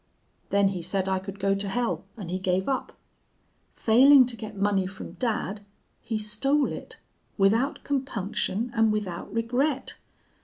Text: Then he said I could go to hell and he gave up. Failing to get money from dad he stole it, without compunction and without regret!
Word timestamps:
Then 0.49 0.69
he 0.69 0.81
said 0.81 1.07
I 1.07 1.19
could 1.19 1.37
go 1.37 1.53
to 1.53 1.69
hell 1.69 2.05
and 2.17 2.31
he 2.31 2.39
gave 2.39 2.67
up. 2.67 2.97
Failing 3.75 4.25
to 4.25 4.35
get 4.35 4.55
money 4.57 4.87
from 4.87 5.11
dad 5.11 5.61
he 6.01 6.17
stole 6.17 6.71
it, 6.73 6.97
without 7.37 7.83
compunction 7.83 8.71
and 8.73 8.91
without 8.91 9.31
regret! 9.31 9.97